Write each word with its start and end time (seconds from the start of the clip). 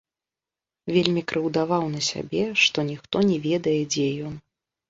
Вельмі 0.95 1.23
крыўдаваў 1.33 1.85
на 1.97 2.01
сябе, 2.09 2.41
што 2.65 2.89
ніхто 2.91 3.15
не 3.29 3.37
ведае, 3.47 3.79
дзе 3.93 4.09
ён. 4.31 4.35